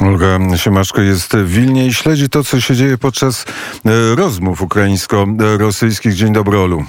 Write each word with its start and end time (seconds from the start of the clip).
Olga 0.00 0.38
Siemaszko 0.56 1.00
jest 1.00 1.36
w 1.36 1.48
Wilnie 1.48 1.86
i 1.86 1.94
śledzi 1.94 2.28
to, 2.28 2.44
co 2.44 2.60
się 2.60 2.76
dzieje 2.76 2.98
podczas 2.98 3.44
rozmów 4.14 4.62
ukraińsko-rosyjskich. 4.62 6.14
Dzień 6.14 6.32
dobry, 6.32 6.58
Olu. 6.58 6.84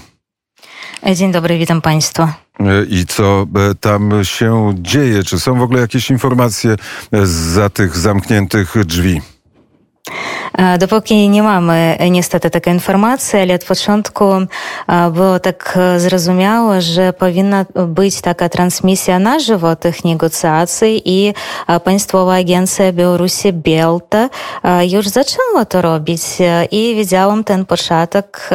Dzień 1.16 1.32
dobry, 1.32 1.58
witam 1.58 1.82
Państwa. 1.82 2.34
I 2.90 3.06
co 3.06 3.46
tam 3.80 4.12
się 4.24 4.74
dzieje? 4.76 5.24
Czy 5.24 5.40
są 5.40 5.60
w 5.60 5.62
ogóle 5.62 5.82
jakieś 5.82 6.10
informacje 6.10 6.76
za 7.24 7.70
tych 7.70 7.98
zamkniętych 7.98 8.74
drzwi? 8.86 9.22
Э, 10.58 10.78
допокі 10.78 11.28
не 11.28 11.42
мамы 11.42 11.98
э, 12.00 12.08
не 12.08 12.22
стата 12.24 12.50
такая 12.50 12.74
інфармацыя 12.76 13.44
але 13.44 13.56
ад 13.56 13.66
пачатку 13.68 14.48
э, 14.88 15.10
было 15.10 15.40
так 15.40 15.76
зразумела 15.76 16.80
же 16.80 17.12
павінна 17.12 17.66
быць 17.76 18.24
такая 18.24 18.48
трансмісія 18.50 19.20
нажыва 19.20 19.76
тых 19.76 20.08
негуцыяцый 20.08 20.96
і 20.96 21.36
паньствовая 21.84 22.40
агенцыя 22.40 22.96
беларусі 22.96 23.52
белта 23.52 24.30
юж 24.64 25.12
зачынла 25.12 25.66
то 25.68 25.82
робіць 25.82 26.40
і 26.40 26.82
відзявам 26.96 27.44
тэн 27.44 27.66
пачатак 27.66 28.48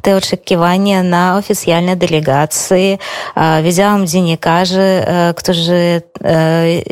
ты 0.00 0.16
очаківання 0.16 1.02
на 1.02 1.36
афіцыяльнай 1.36 1.96
дэлегацыі. 1.96 3.00
Відзявам 3.36 4.04
дзенікажы 4.06 5.34
кто 5.36 5.52
же 5.52 6.02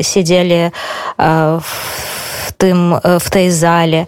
сидзелі 0.03 0.71
в 1.17 2.22
w 3.21 3.31
tej 3.31 3.53
zali. 3.53 4.07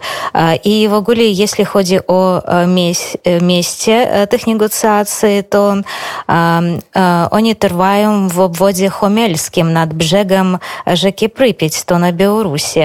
I 0.63 0.87
w 0.89 0.93
ogóle, 0.93 1.23
jeśli 1.23 1.65
chodzi 1.65 2.07
o 2.07 2.41
miejsce 3.41 4.27
tych 4.27 4.47
negocjacji, 4.47 5.43
to 5.49 5.73
oni 7.31 7.55
trwają 7.55 8.27
w 8.27 8.39
obwodzie 8.39 8.89
chomelskim 8.89 9.73
nad 9.73 9.93
brzegiem 9.93 10.57
rzeki 10.87 11.29
Prypieć, 11.29 11.83
to 11.83 11.99
na 11.99 12.11
Białorusi. 12.11 12.79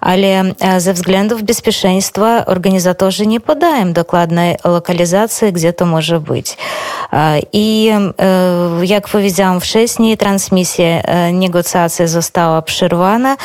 Ale 0.00 0.44
ze 0.78 0.92
względów 0.92 1.42
bezpieczeństwa 1.42 2.46
organizatorzy 2.46 3.26
nie 3.26 3.40
podają 3.40 3.92
dokładnej 3.92 4.56
lokalizacji, 4.64 5.52
gdzie 5.52 5.72
to 5.72 5.86
może 5.86 6.20
być. 6.20 6.56
I 7.52 7.90
jak 8.82 9.08
powiedziałam 9.08 9.60
wcześniej, 9.60 10.16
transmisja 10.16 11.02
negocjacji 11.32 12.08
została 12.08 12.62
przerwana. 12.62 13.36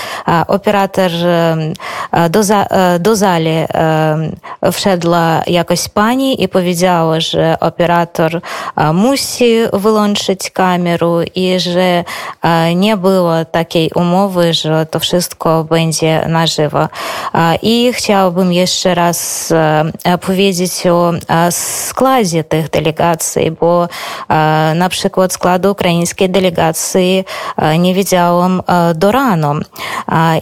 Operator 0.47 1.11
do, 2.29 2.43
za, 2.43 2.65
do 2.99 3.15
zali 3.15 3.65
wszedła 4.71 5.41
jakaś 5.47 5.87
pani 5.87 6.43
i 6.43 6.47
powiedziała, 6.47 7.19
że 7.19 7.57
operator 7.59 8.41
musi 8.93 9.55
wyłączyć 9.73 10.49
kamerę 10.49 11.23
i 11.35 11.59
że 11.59 12.03
nie 12.75 12.97
było 12.97 13.45
takiej 13.45 13.91
umowy, 13.95 14.53
że 14.53 14.85
to 14.85 14.99
wszystko 14.99 15.63
będzie 15.63 16.25
na 16.27 16.47
żywo. 16.47 16.87
I 17.61 17.93
chciałabym 17.93 18.53
jeszcze 18.53 18.95
raz 18.95 19.53
powiedzieć 20.21 20.87
o 20.87 21.11
składzie 21.51 22.43
tych 22.43 22.69
delegacji, 22.69 23.51
bo 23.51 23.87
na 24.75 24.89
przykład 24.89 25.33
składu 25.33 25.71
ukraińskiej 25.71 26.29
delegacji 26.29 27.25
nie 27.79 27.93
widziałam 27.93 28.61
do 28.95 29.11
rano. 29.11 29.53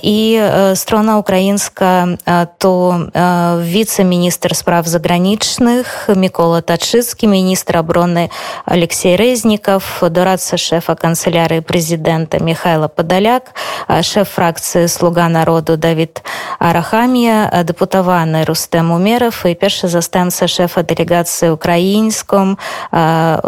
I 0.03 0.37
strona 0.75 1.17
українська, 1.19 2.07
э, 2.25 2.47
то 2.57 3.09
э, 3.13 3.61
вице 3.61 4.03
министр 4.03 4.55
справ 4.55 4.87
заграничных 4.87 6.09
Микола 6.15 6.61
Тачицкий, 6.61 7.29
министр 7.29 7.77
обороны 7.77 8.29
Алексей 8.65 9.15
Резніков, 9.15 10.03
дорадца 10.09 10.57
шефа 10.57 10.95
канцеляры 10.95 11.61
президента 11.61 12.39
Михаила 12.39 12.87
Подоляк, 12.87 13.43
э, 13.87 14.01
шеф 14.03 14.29
фракции 14.29 14.87
Слуга 14.87 15.29
народу 15.29 15.77
Давид 15.77 16.23
Арахамия, 16.59 17.63
депутаваны 17.63 18.45
Рустем 18.45 18.91
Умеров 18.91 19.45
и 19.45 19.55
перша 19.55 19.87
застанція 19.87 20.47
шефа 20.47 20.83
делегации 20.83 21.49
украинском 21.49 22.57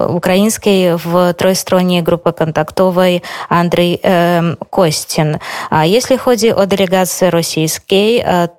украинской 0.10 0.96
в 0.96 1.34
тройстроні 1.34 2.02
групи 2.02 2.32
контактової 2.32 3.24
эм, 3.50 4.58
Костин. 4.70 5.38
А 5.70 5.86
если 5.86 6.18
ході 6.18 6.52
о 6.52 6.66
делегации 6.66 7.30
Росії 7.30 7.51
rosyjską, 7.52 7.96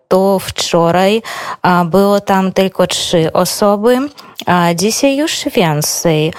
to 0.09 0.39
wczoraj 0.39 1.23
było 1.85 2.21
tam 2.21 2.53
tylko 2.53 2.87
trzy 2.87 3.33
osoby. 3.33 3.99
A 4.47 4.75
dzisiaj 4.75 5.17
już 5.17 5.45
więcej. 5.55 6.33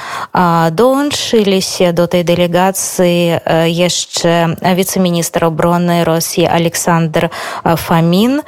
Dołączyli 0.72 1.62
się 1.62 1.94
do 1.94 2.08
tej 2.08 2.26
delegacji 2.26 3.32
jeszcze 3.66 4.56
wiceminister 4.76 5.46
obrony 5.46 6.06
Rosji 6.06 6.48
Aleksander 6.48 7.30
Famin 7.78 8.42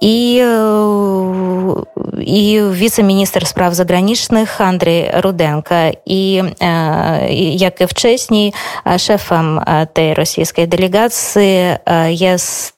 i, 0.00 0.40
i 2.20 2.60
wiceminister 2.72 3.46
spraw 3.46 3.74
zagranicznych 3.74 4.60
Andrzej 4.60 5.08
Rudenko. 5.12 5.74
I 6.06 6.42
jak 7.58 7.80
i 7.80 7.86
wcześniej 7.86 8.52
szefem 8.98 9.60
tej 9.92 10.14
rosyjskiej 10.14 10.68
delegacji 10.68 11.48
jest 12.08 12.77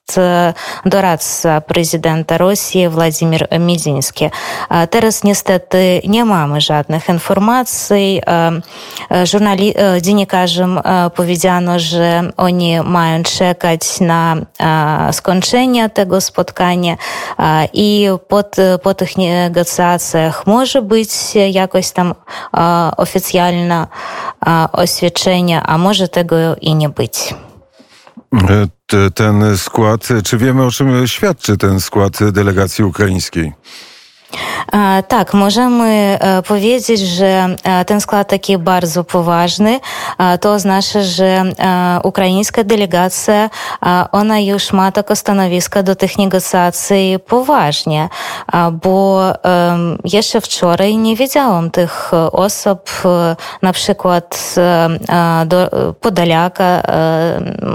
doradca 0.85 1.61
prezydenta 1.61 2.39
Rosji 2.39 2.89
Władimir 2.89 3.47
Miediński. 3.61 4.31
Teraz 4.91 5.25
niestety 5.25 6.01
nie 6.05 6.25
mamy 6.25 6.61
żadnych 6.61 7.09
informacji. 7.09 8.23
Żurnali- 9.25 9.75
dziennikarzom 10.01 10.81
powiedziano, 11.15 11.79
że 11.79 12.23
oni 12.37 12.81
mają 12.81 13.23
czekać 13.23 14.01
na 14.01 14.37
skończenie 15.13 15.91
tego 15.91 16.21
spotkania 16.21 16.97
i 17.73 18.09
po, 18.29 18.45
po 18.83 18.95
tych 18.95 19.19
negocjacjach 19.19 20.47
może 20.47 20.83
być 20.83 21.11
jakoś 21.51 21.91
tam 21.91 22.15
oficjalne 22.97 23.87
oświadczenie, 24.73 25.63
a 25.63 25.79
może 25.79 26.09
tego 26.09 26.37
i 26.61 26.75
nie 26.75 26.89
być 26.89 27.35
ten 29.15 29.59
skład. 29.59 30.09
Czy 30.25 30.39
wiemy, 30.39 30.65
o 30.65 30.71
czym 30.71 31.07
świadczy 31.07 31.57
ten 31.57 31.81
skład 31.81 32.31
delegacji 32.33 32.85
ukraińskiej? 32.85 33.53
Tak, 35.09 35.35
możemy 35.35 36.19
powiedzieć, 36.49 37.01
że 37.01 37.57
ten 37.87 38.01
skład 38.01 38.29
taki 38.29 38.59
bardzo 38.59 39.05
poważny. 39.05 39.81
To 40.41 40.53
oznacza, 40.53 41.03
że 41.03 41.43
ukraińska 42.05 42.65
delegacja, 42.65 43.51
ona 44.13 44.39
już 44.39 44.73
ma 44.73 44.93
takie 44.93 45.17
stanowisko 45.17 45.83
do 45.83 45.97
tych 45.97 46.19
negocjacji 46.19 47.19
poważnie, 47.27 48.09
bo 48.73 49.21
jeszcze 50.05 50.41
wczoraj 50.41 50.97
nie 50.97 51.17
wiedziałam 51.17 51.71
tych 51.71 52.11
osób, 52.33 52.91
na 53.63 53.73
przykład 53.73 54.55
Podoliaka, 56.01 56.83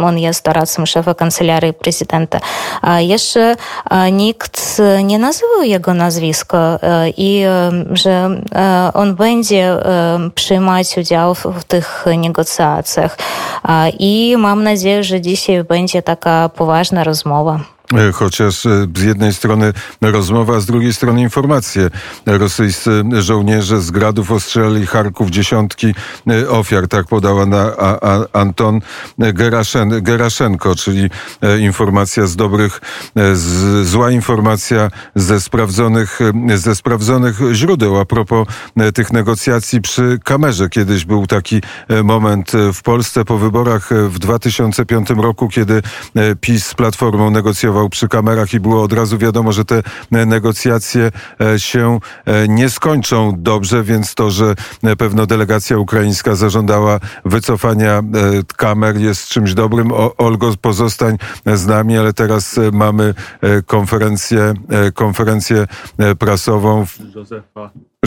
on 0.04 0.18
jest 0.18 0.46
doradcą 0.46 0.86
szefa 0.86 1.14
kancelarii 1.14 1.74
prezydenta. 1.74 2.40
Jeszcze 2.98 3.56
nikt 4.12 4.82
nie 5.04 5.20
nazywał 5.20 5.64
jego 5.64 5.94
nazwiska 5.94 6.45
i 7.18 7.44
że 7.92 8.30
on 8.94 9.16
będzie 9.16 9.78
przyjmować 10.36 10.98
udział 10.98 11.36
w 11.36 11.64
tych 11.64 12.06
negocjacjach. 12.18 13.18
I 14.00 14.36
mam 14.38 14.64
nadzieję, 14.64 15.04
że 15.04 15.22
dzisiaj 15.22 15.64
będzie 15.64 16.02
taka 16.02 16.50
poważna 16.50 17.04
rozmowa. 17.04 17.75
E, 17.94 18.12
chociaż 18.12 18.66
e, 18.66 18.88
z 18.96 19.02
jednej 19.02 19.34
strony 19.34 19.74
rozmowa, 20.02 20.56
a 20.56 20.60
z 20.60 20.66
drugiej 20.66 20.94
strony 20.94 21.22
informacje. 21.22 21.90
Rosyjscy 22.26 23.04
żołnierze 23.20 23.82
z 23.82 23.92
gradów 23.92 24.32
ostrzelali 24.32 24.88
Charków 24.88 25.30
dziesiątki 25.30 25.94
e, 26.28 26.50
ofiar, 26.50 26.88
tak 26.88 27.08
podała 27.08 27.46
na 27.46 27.72
Anton 28.34 28.80
Geraszen, 29.18 30.04
Geraszenko, 30.04 30.76
czyli 30.76 31.10
informacja 31.60 32.28
z 32.28 32.36
dobrych, 32.36 32.82
z, 33.34 33.88
zła 33.88 34.12
informacja 34.12 34.92
ze 35.16 35.42
sprawdzonych, 35.42 36.20
ze 36.56 36.76
sprawdzonych 36.76 37.40
źródeł. 37.54 38.00
A 38.00 38.06
propos 38.06 38.48
tych 38.94 39.14
negocjacji 39.14 39.82
przy 39.82 40.20
kamerze. 40.24 40.70
Kiedyś 40.70 41.06
był 41.06 41.28
taki 41.28 41.62
moment 42.04 42.52
w 42.74 42.82
Polsce 42.82 43.26
po 43.26 43.38
wyborach 43.38 43.90
w 44.10 44.20
2005 44.20 45.10
roku, 45.10 45.48
kiedy 45.50 45.82
PiS 46.42 46.66
z 46.66 46.74
Platformą 46.74 47.30
negocjował 47.30 47.75
przy 47.90 48.08
kamerach 48.08 48.54
i 48.54 48.60
było 48.60 48.84
od 48.84 48.94
razu 48.94 49.18
wiadomo, 49.18 49.52
że 49.52 49.66
te 49.66 49.84
negocjacje 50.12 51.12
e, 51.42 51.60
się 51.60 52.00
e, 52.26 52.48
nie 52.48 52.70
skończą 52.70 53.34
dobrze, 53.38 53.84
więc 53.84 54.16
to, 54.16 54.32
że 54.32 54.56
pewno 54.98 55.26
delegacja 55.26 55.78
ukraińska 55.78 56.36
zażądała 56.36 57.00
wycofania 57.26 57.92
e, 57.94 58.04
kamer 58.58 58.98
jest 58.98 59.28
czymś 59.28 59.54
dobrym. 59.54 59.92
Olgo, 60.18 60.54
pozostań 60.62 61.18
z 61.46 61.66
nami, 61.66 61.98
ale 61.98 62.14
teraz 62.14 62.60
mamy 62.72 63.14
konferencję, 63.66 64.54
konferencję 64.94 65.68
prasową 66.20 66.86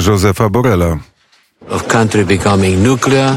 Józefa 0.07 0.49
Borela. 0.49 0.99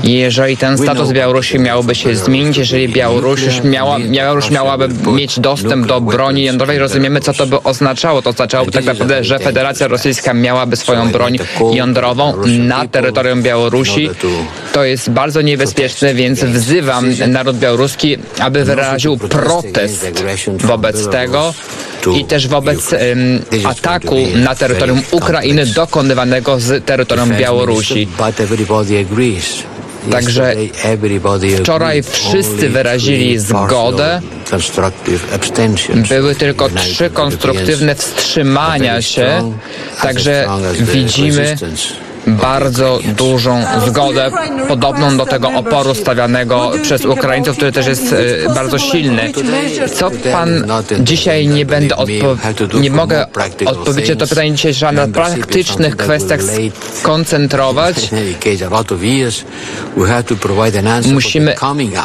Jeżeli 0.03 0.57
ten 0.57 0.77
status 0.77 1.11
Białorusi 1.11 1.59
miałby 1.59 1.95
się 1.95 2.15
zmienić, 2.15 2.57
jeżeli 2.57 2.89
Białoruś 2.89 3.63
miała, 3.63 3.99
Białoruś 3.99 4.49
miałaby 4.49 4.89
mieć 5.11 5.39
dostęp 5.39 5.87
do 5.87 6.01
broni 6.01 6.43
jądrowej, 6.43 6.79
rozumiemy, 6.79 7.21
co 7.21 7.33
to 7.33 7.47
by 7.47 7.63
oznaczało. 7.63 8.21
To 8.21 8.29
oznaczałoby 8.29 8.71
tak 8.71 8.85
naprawdę, 8.85 9.23
że 9.23 9.39
Federacja 9.39 9.87
Rosyjska 9.87 10.33
miałaby 10.33 10.75
swoją 10.75 11.11
broń 11.11 11.37
jądrową 11.73 12.33
na 12.59 12.87
terytorium 12.87 13.43
Białorusi. 13.43 14.09
To 14.73 14.83
jest 14.83 15.09
bardzo 15.09 15.41
niebezpieczne, 15.41 16.13
więc 16.13 16.43
wzywam 16.43 17.05
naród 17.27 17.57
białoruski, 17.57 18.17
aby 18.39 18.65
wyraził 18.65 19.17
protest 19.17 20.21
wobec 20.57 21.07
tego 21.07 21.53
i 22.19 22.25
też 22.25 22.47
wobec 22.47 22.95
ataku 23.63 24.15
na 24.35 24.55
terytorium 24.55 25.01
Ukrainy 25.11 25.65
dokonywanego 25.65 26.59
z 26.59 26.85
terytorium 26.85 27.29
Białorusi. 27.37 28.07
Także 30.11 30.55
wczoraj 31.61 32.03
wszyscy 32.03 32.69
wyrazili 32.69 33.39
zgodę. 33.39 34.21
Były 36.09 36.35
tylko 36.35 36.69
trzy 36.69 37.09
konstruktywne 37.09 37.95
wstrzymania 37.95 39.01
się, 39.01 39.53
także 40.01 40.47
widzimy 40.79 41.57
bardzo 42.27 42.99
dużą 43.17 43.63
zgodę, 43.87 44.31
podobną 44.67 45.17
do 45.17 45.25
tego 45.25 45.49
oporu 45.51 45.95
stawianego 45.95 46.71
przez 46.81 47.05
Ukraińców, 47.05 47.55
który 47.55 47.71
też 47.71 47.87
jest 47.87 48.13
e, 48.13 48.53
bardzo 48.53 48.79
silny. 48.79 49.31
Co 49.93 50.11
pan 50.31 50.65
dzisiaj 50.99 51.47
nie 51.47 51.65
będę 51.65 51.95
nie 52.79 52.91
mogę 52.91 53.25
odpowiedzieć 53.65 54.09
na 54.09 54.15
to 54.15 54.27
pytanie 54.27 54.51
dzisiaj, 54.51 54.73
że 54.73 54.91
na 54.91 55.07
praktycznych 55.07 55.97
kwestiach 55.97 56.39
skoncentrować. 56.93 58.09
Musimy 61.13 61.55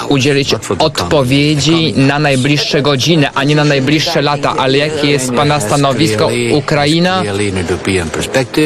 udzielić 0.08 0.54
odpowiedzi 0.78 1.94
na 1.96 2.18
najbliższe 2.18 2.82
godziny, 2.82 3.28
a 3.34 3.44
nie 3.44 3.56
na 3.56 3.64
najbliższe 3.64 4.22
lata. 4.22 4.54
Ale 4.58 4.78
jakie 4.78 5.10
jest 5.10 5.32
pana 5.32 5.60
stanowisko? 5.60 6.30
Ukraina 6.52 7.22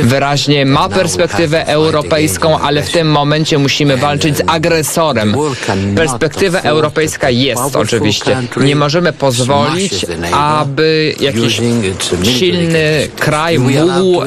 wyraźnie 0.02 0.67
ma 0.67 0.88
perspektywę 0.88 1.39
perspektywę 1.40 1.66
europejską, 1.66 2.58
ale 2.58 2.82
w 2.82 2.90
tym 2.90 3.10
momencie 3.10 3.58
musimy 3.58 3.96
walczyć 3.96 4.37
z 4.37 4.42
agresorem. 4.46 5.34
Perspektywa 5.96 6.60
europejska 6.60 7.31
jest 7.31 7.76
oczywiście. 7.76 8.37
Nie 8.56 8.76
możemy 8.76 9.12
pozwolić, 9.12 10.06
aby 10.32 11.14
jakiś 11.20 11.60
silny 12.22 13.08
kraj 13.19 13.58
mógł 13.58 14.22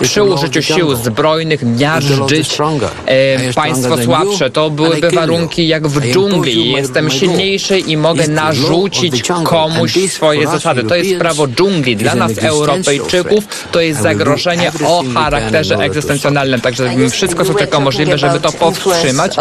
przy 0.00 0.22
użyciu 0.22 0.62
sił 0.62 0.94
zbrojnych 0.96 1.62
miażdżyć 1.62 2.58
e, 3.06 3.52
państwo 3.54 3.98
słabsze. 4.02 4.50
To 4.50 4.70
byłyby 4.70 5.10
warunki 5.10 5.68
jak 5.68 5.88
w 5.88 6.12
dżungli. 6.12 6.72
Jestem 6.72 7.10
silniejszy 7.10 7.78
i 7.78 7.96
mogę 7.96 8.28
narzucić 8.28 9.22
komuś 9.44 9.98
swoje 10.08 10.46
zasady. 10.46 10.84
To 10.84 10.94
jest 10.94 11.18
prawo 11.18 11.48
dżungli. 11.48 11.96
Dla 11.96 12.14
nas, 12.14 12.38
Europejczyków, 12.38 13.44
to 13.72 13.80
jest 13.80 14.02
zagrożenie 14.02 14.72
o 14.86 15.04
charakterze 15.14 15.74
egzystencjonalnym. 15.74 16.60
Także 16.60 16.90
wszystko, 17.10 17.44
co 17.44 17.54
tylko 17.54 17.80
możliwe, 17.80 18.18
żeby 18.18 18.40
to 18.40 18.52
powstrzymać. 18.52 19.36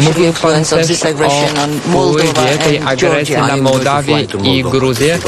Mówił 0.00 0.32
Pan 0.42 0.64
też 0.64 0.90
o 1.24 1.46
wpływie 1.88 2.58
tej 2.58 2.78
agresji 2.78 3.36
na 3.36 3.56
Mołdawię 3.56 4.26
i 4.44 4.62
Gruzję. 4.62 5.18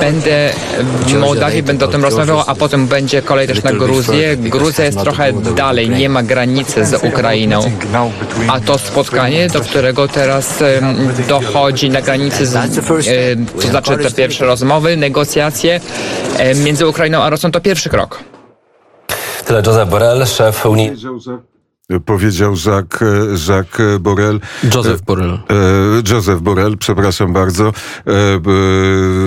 Będę 0.00 0.52
w 1.06 1.14
Mołdawii, 1.14 1.62
będę 1.62 1.84
o 1.84 1.88
tym 1.88 2.02
rozmawiał, 2.02 2.42
a 2.46 2.54
potem 2.54 2.86
będzie 2.86 3.22
kolej 3.46 3.62
też 3.62 3.72
na 3.72 3.86
Gruzję. 3.86 4.36
Gruzja 4.36 4.84
jest 4.84 4.98
trochę 4.98 5.32
dalej, 5.32 5.90
nie 5.90 6.08
ma 6.08 6.22
granicy 6.22 6.84
z 6.84 7.04
Ukrainą. 7.04 7.60
A 8.48 8.60
to 8.60 8.78
spotkanie, 8.78 9.48
do 9.48 9.60
którego 9.60 10.08
teraz 10.08 10.54
dochodzi 11.28 11.90
na 11.90 12.02
granicy, 12.02 12.46
z, 12.46 12.74
to 13.62 13.68
znaczy 13.68 13.96
te 13.96 14.10
pierwsze 14.10 14.46
rozmowy, 14.46 14.96
negocjacje 14.96 15.80
między 16.64 16.86
Ukrainą 16.86 17.22
a 17.22 17.30
Rosją, 17.30 17.50
to 17.50 17.60
pierwszy 17.60 17.88
krok. 17.88 18.18
Tyle 19.44 19.62
Joseph 19.66 19.90
Borrell, 19.90 20.26
szef 20.26 20.66
Unii 20.66 20.92
powiedział 22.04 22.54
Jacques, 22.66 23.08
Jacques 23.48 23.98
Borrell. 23.98 24.40
Joseph 24.74 25.02
Borrell. 25.02 25.32
E, 25.32 26.12
Joseph 26.12 26.40
Borrell, 26.40 26.78
przepraszam 26.78 27.32
bardzo. 27.32 27.68
E, 27.68 27.72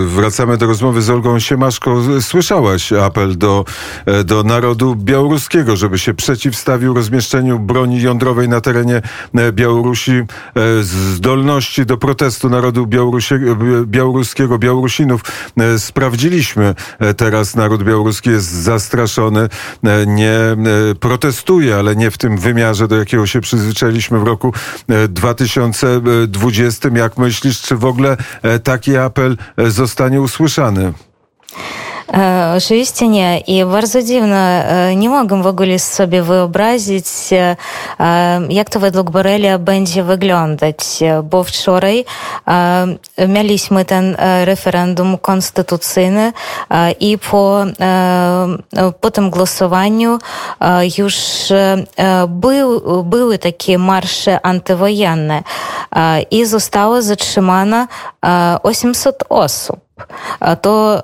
wracamy 0.05 0.57
do 0.57 0.65
rozmowy 0.65 1.01
z 1.01 1.09
Olgą 1.09 1.39
Siemaszko. 1.39 2.01
Słyszałaś 2.21 2.93
apel 2.93 3.37
do, 3.37 3.65
e, 4.05 4.23
do 4.23 4.43
narodu 4.43 4.95
białoruskiego, 4.95 5.75
żeby 5.75 5.99
się 5.99 6.13
przeciwstawił 6.13 6.93
rozmieszczeniu 6.93 7.59
broni 7.59 8.01
jądrowej 8.01 8.49
na 8.49 8.61
terenie 8.61 9.01
Białorusi. 9.51 10.21
Zdolności 10.81 11.85
do 11.85 11.97
protestu 11.97 12.49
narodu 12.49 12.87
białoruskiego, 13.87 14.57
Białorusinów 14.59 15.21
sprawdziliśmy. 15.77 16.75
Teraz 17.17 17.55
naród 17.55 17.83
białoruski 17.83 18.29
jest 18.29 18.51
zastraszony, 18.51 19.49
nie 20.07 20.39
protestuje, 20.99 21.75
ale 21.75 21.95
nie 21.95 22.11
w 22.11 22.17
tym 22.17 22.37
wymiarze 22.37 22.48
wymiarze, 22.53 22.87
do 22.87 22.95
jakiego 22.95 23.25
się 23.27 23.41
przyzwyczailiśmy 23.41 24.19
w 24.19 24.23
roku 24.23 24.53
2020. 25.09 26.89
E, 26.89 26.91
Jak 26.99 27.17
myślisz, 27.17 27.61
czy 27.61 27.75
w 27.75 27.85
ogóle 27.85 28.17
e, 28.41 28.59
taki 28.59 28.97
apel 28.97 29.37
e, 29.57 29.71
zostanie 29.71 30.21
usłyszany? 30.21 30.93
Oczywiście 32.57 33.07
nie. 33.07 33.39
I 33.39 33.65
bardzo 33.65 34.03
dziwne, 34.03 34.65
nie 34.95 35.09
mogę 35.09 35.41
w 35.41 35.47
ogóle 35.47 35.79
sobie 35.79 36.23
wyobrazić, 36.23 37.05
jak 38.49 38.69
to 38.69 38.79
według 38.79 39.11
Borelia 39.11 39.57
będzie 39.57 40.03
wyglądać, 40.03 40.77
bo 41.23 41.43
wczoraj 41.43 42.05
mieliśmy 43.27 43.85
ten 43.85 44.15
referendum 44.43 45.17
konstytucyjny 45.17 46.33
i 46.99 47.17
po, 47.17 47.65
po 49.01 49.11
tym 49.11 49.29
głosowaniu 49.29 50.19
już 50.97 51.15
był, 52.27 53.03
były 53.03 53.37
takie 53.37 53.77
marsze 53.77 54.45
antywojenne 54.45 55.43
i 56.31 56.45
zostało 56.45 57.01
zatrzymane 57.01 57.87
800 58.63 59.23
osób 59.29 59.88
to 60.61 61.03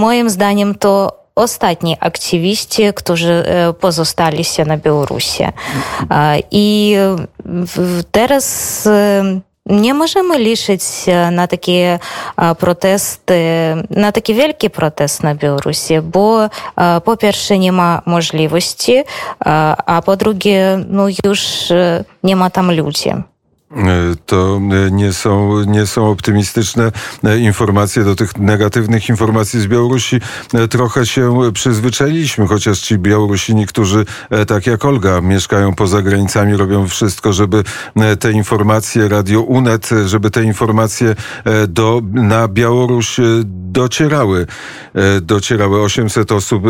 moim 0.00 0.30
zdaniem 0.30 0.74
to 0.74 1.18
ostatni 1.34 1.96
aktywiści, 2.00 2.82
którzy 2.94 3.44
pozostali 3.80 4.44
się 4.44 4.64
na 4.64 4.76
Białorusi. 4.76 5.44
I 6.50 6.96
teraz 8.10 8.88
nie 9.66 9.94
możemy 9.94 10.38
liczyć 10.38 10.82
na 11.32 11.46
takie 11.46 11.98
protesty, 12.58 13.42
na 13.90 14.12
taki 14.12 14.34
wielki 14.34 14.70
protest 14.70 15.22
na 15.22 15.34
Białorusi, 15.34 16.00
bo 16.00 16.48
po 17.04 17.16
pierwsze 17.16 17.58
nie 17.58 17.72
ma 17.72 18.02
możliwości, 18.06 19.04
a 19.86 20.02
po 20.04 20.16
drugie 20.16 20.84
no 20.88 21.08
już 21.24 21.42
nie 22.22 22.36
ma 22.36 22.50
tam 22.50 22.72
ludzi. 22.72 23.10
E, 23.76 24.16
to 24.26 24.60
e, 24.86 24.90
nie 24.90 25.12
są, 25.12 25.64
nie 25.64 25.86
są 25.86 26.10
optymistyczne 26.10 26.92
e, 27.24 27.38
informacje. 27.38 28.04
Do 28.04 28.16
tych 28.16 28.36
negatywnych 28.36 29.08
informacji 29.08 29.60
z 29.60 29.66
Białorusi 29.66 30.20
trochę 30.70 31.06
się 31.06 31.52
przyzwyczailiśmy, 31.52 32.46
chociaż 32.46 32.80
ci 32.80 32.98
Białorusini, 32.98 33.66
którzy 33.66 34.04
tak 34.46 34.66
jak 34.66 34.84
Olga 34.84 35.20
mieszkają 35.20 35.74
poza 35.74 36.02
granicami, 36.02 36.56
robią 36.56 36.88
wszystko, 36.88 37.32
żeby 37.32 37.64
te 38.20 38.32
informacje, 38.32 39.08
Radio 39.08 39.42
UNET, 39.42 39.90
żeby 40.06 40.30
te 40.30 40.44
informacje 40.44 41.14
do, 41.68 42.02
na 42.12 42.48
Białoruś 42.48 43.16
docierały. 43.44 44.46
Docierały 45.22 45.82
800 45.82 46.32
osób 46.32 46.64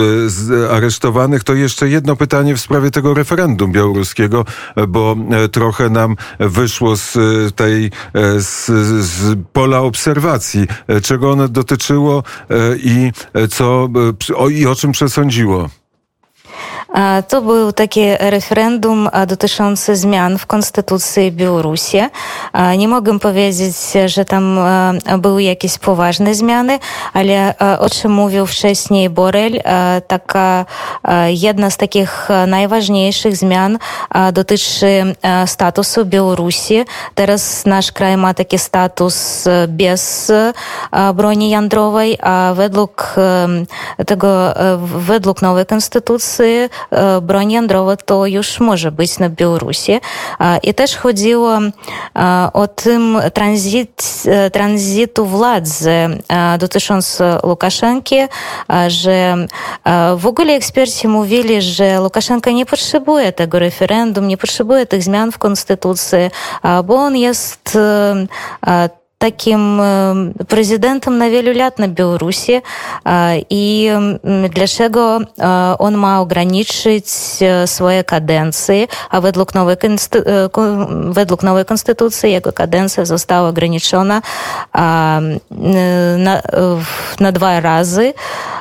aresztowanych. 0.71 1.45
To 1.45 1.55
jeszcze 1.55 1.89
jedno 1.89 2.17
pytanie 2.17 2.57
w 2.57 2.61
sprawie 2.61 2.91
tego 2.91 3.15
referendum 3.15 3.73
białoruskiego, 3.73 4.45
bo 4.89 5.17
trochę 5.53 5.91
nam 5.91 6.17
wyszło 6.39 6.88
z 6.97 7.17
e, 7.17 7.51
tej 7.51 7.85
e, 7.87 8.41
z, 8.41 8.67
z 9.05 9.39
pola 9.53 9.81
obserwacji, 9.81 10.67
e, 10.89 11.01
czego 11.01 11.31
ono 11.31 11.49
dotyczyło 11.49 12.23
i 12.77 13.13
co 13.51 13.89
o, 14.37 14.49
i 14.49 14.67
o 14.67 14.75
czym 14.75 14.93
przesądziło. 14.93 15.69
To 17.29 17.43
był 17.43 17.73
takie 17.73 18.17
referendum 18.21 19.09
dotyczące 19.27 19.97
zmian 19.97 20.39
w 20.39 20.47
konstytucji 20.47 21.33
Białorusi. 21.33 21.99
Nie 22.79 22.89
mogę 22.89 23.19
powiedzieć, 23.19 23.77
że 24.07 24.25
tam 24.25 24.59
były 25.19 25.43
jakieś 25.43 25.79
poważne 25.79 26.35
zmiany, 26.35 26.79
ale 27.13 27.55
o 27.79 27.91
czym 27.91 28.13
mówił 28.13 28.47
wcześniej 28.47 29.11
Borel, 29.11 29.61
taka 30.07 30.67
jedna 31.29 31.71
z 31.71 31.77
takich 31.77 32.29
najważniejszych 32.47 33.37
zmian 33.37 33.79
dotyczy 34.33 35.15
statusu 35.47 36.07
Białorusi. 36.07 36.85
Teraz 37.15 37.67
nasz 37.67 37.93
kraj 37.93 38.17
ma 38.17 38.35
taki 38.35 38.59
status 38.59 39.45
bez 39.69 40.33
broni 41.15 41.51
jądrowej, 41.51 42.19
a 42.23 42.53
według 42.55 43.15
tego, 44.07 44.55
według 44.79 45.43
nowej 45.43 45.67
konstytucji 45.67 46.69
broń 47.23 47.53
jądrowa 47.53 47.97
to 47.97 48.27
już 48.27 48.61
może 48.61 48.93
być 48.93 49.19
na 49.19 49.29
Białorusi. 49.29 50.01
I 50.63 50.75
też 50.75 50.97
chodziło 50.97 51.59
o 52.53 52.69
tym 52.69 53.19
tranzyt, 53.35 54.23
tranzytu 54.53 55.27
władzy 55.27 55.93
dotyczący 56.59 57.25
Łukaszenki, 57.43 58.17
że 58.89 59.37
w 60.17 60.27
ogóle 60.27 60.53
eksperci 60.53 61.09
mówili, 61.09 61.63
że 61.63 62.01
Łukaszenka 62.01 62.51
nie 62.51 62.67
potrzebuje 62.67 63.33
tego 63.33 63.59
referendum, 63.59 64.29
nie 64.29 64.37
potrzebuje 64.37 64.87
tych 64.87 65.03
zmian 65.03 65.33
w 65.33 65.39
konstytucji, 65.39 66.19
bo 66.85 66.95
on 66.95 67.17
jest 67.17 67.79
таким 69.19 70.33
прэзідэнтам 70.47 71.19
на 71.19 71.29
велюляд 71.29 71.79
на 71.79 71.89
беларусі 71.91 72.63
і 73.51 73.65
для 74.23 74.67
чаго 74.67 75.27
он 75.79 75.99
маў 75.99 76.31
гранічыць 76.31 77.43
э, 77.43 77.67
свае 77.67 78.07
кадэнцыі 78.07 78.87
а 79.11 79.21
выдлук 79.21 79.55
новай 79.55 79.75
э, 79.75 79.79
конститу... 79.79 80.23
выдлук 81.11 81.43
новай 81.43 81.67
канстытуцыі 81.67 82.31
яго 82.31 82.55
кадэнцыя 82.55 83.05
застава 83.05 83.51
агранічона 83.51 84.23
э, 84.23 85.39
на, 85.51 86.35
на 87.19 87.31
два 87.33 87.61
разы 87.61 88.15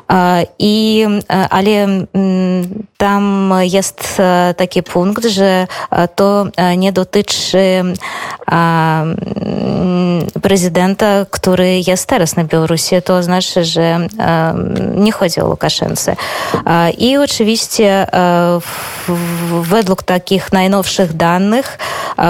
і 0.09 1.07
але 1.27 2.07
там 2.97 3.53
есть 3.61 4.17
такі 4.17 4.81
пункт 4.81 5.27
же 5.27 5.67
то 6.15 6.49
не 6.57 6.91
дотычы 6.91 7.93
prezydenta, 10.47 11.25
który 11.31 11.81
jest 11.87 12.05
teraz 12.05 12.35
na 12.35 12.43
Białorusi, 12.43 13.01
to 13.01 13.23
znaczy, 13.23 13.65
że 13.65 14.07
nie 14.95 15.11
chodzi 15.11 15.41
o 15.41 15.47
Łukaszence. 15.47 16.15
I 16.97 17.17
oczywiście 17.17 18.07
według 19.61 20.03
takich 20.03 20.53
najnowszych 20.53 21.13
danych 21.13 21.77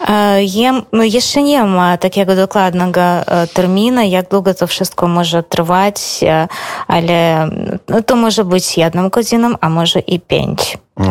Э, 0.01 0.41
ем, 0.43 0.87
ну, 0.93 1.03
яшчэ 1.03 1.43
няма 1.45 1.97
такога 1.97 2.35
дакладнага 2.35 3.25
э, 3.27 3.47
тэрміна 3.53 4.03
як 4.03 4.29
доўга 4.29 4.55
то 4.55 4.67
wszystko 4.67 5.07
можа 5.07 5.43
трываць 5.43 6.25
э, 6.25 6.49
але 6.89 7.49
ну, 7.89 8.03
то 8.03 8.17
можа 8.17 8.43
быць 8.45 8.81
адным 8.81 9.13
гадзінам 9.13 9.57
а 9.61 9.69
можа 9.69 10.01
і 10.01 10.19
пень 10.19 10.57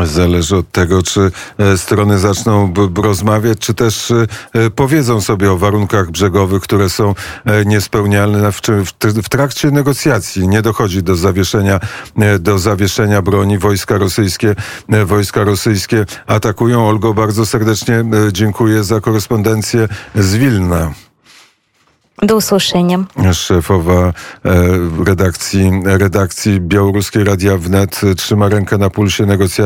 Zależy 0.04 0.58
od 0.58 0.72
tego, 0.72 1.04
czy 1.04 1.32
e, 1.58 1.78
strony 1.78 2.20
zaczną 2.20 2.74
rozmawiać, 2.96 3.60
czy 3.60 3.74
też 3.74 4.12
e, 4.12 4.70
powiedzą 4.70 5.22
sobie 5.22 5.52
o 5.52 5.58
warunkach 5.58 6.12
brzegowych, 6.12 6.64
które 6.64 6.90
są 6.90 7.16
e, 7.46 7.66
niespełnialne 7.66 8.52
w 9.24 9.30
trakcie 9.30 9.72
negocjacji. 9.72 10.48
Nie 10.48 10.62
dochodzi 10.62 11.04
do 11.04 11.16
zawieszenia, 11.16 11.80
do 12.40 12.60
zawieszenia 12.60 13.22
broni. 13.22 13.58
Wojska 13.58 13.98
rosyjskie, 13.98 14.56
wojska 15.06 15.44
rosyjskie 15.44 16.06
atakują. 16.28 16.88
Olgo, 16.90 17.14
bardzo 17.14 17.46
serdecznie 17.46 18.04
dziękuję 18.32 18.84
za 18.84 19.02
korespondencję 19.02 19.88
z 20.16 20.36
Wilna. 20.36 20.94
Do 22.22 22.36
usłyszenia. 22.36 23.06
Szefowa 23.34 24.14
redakcji, 25.06 25.72
redakcji 25.86 26.62
Białoruskiej 26.62 27.24
Radia 27.24 27.58
Wnet 27.58 28.02
trzyma 28.18 28.50
rękę 28.50 28.78
na 28.78 28.90
pulsie 28.90 29.26
negocjacji. 29.26 29.60